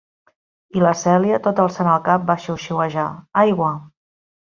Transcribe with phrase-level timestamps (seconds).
[0.77, 3.05] I la Celia, tot alçant el cap, va xiuxiuejar:
[3.43, 3.71] "Aigua!".